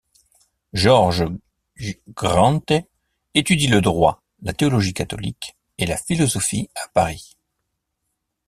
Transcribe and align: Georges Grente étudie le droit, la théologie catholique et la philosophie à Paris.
Georges 0.73 1.25
Grente 2.15 2.73
étudie 3.35 3.67
le 3.67 3.81
droit, 3.81 4.23
la 4.41 4.51
théologie 4.51 4.95
catholique 4.95 5.55
et 5.77 5.85
la 5.85 5.95
philosophie 5.95 6.71
à 6.73 6.87
Paris. 6.87 7.37